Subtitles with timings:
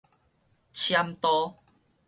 [0.73, 1.55] 攕刀